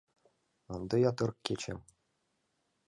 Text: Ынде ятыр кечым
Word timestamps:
Ынде 0.75 0.95
ятыр 1.09 1.29
кечым 1.45 1.79